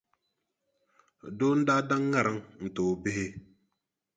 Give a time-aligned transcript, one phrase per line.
[1.37, 3.25] Doo n-daa da ŋariŋ n-ti o bihi.